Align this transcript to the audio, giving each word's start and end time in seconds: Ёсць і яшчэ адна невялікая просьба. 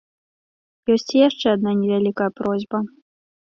Ёсць 0.93 1.11
і 1.17 1.21
яшчэ 1.29 1.47
адна 1.55 1.75
невялікая 1.83 2.33
просьба. 2.43 2.77